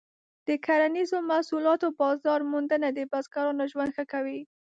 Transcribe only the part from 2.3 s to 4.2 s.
موندنه د بزګرانو ژوند ښه